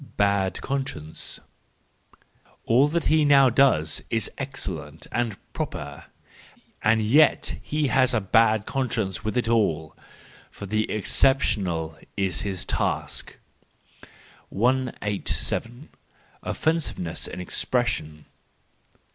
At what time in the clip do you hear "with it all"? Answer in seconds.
9.23-9.95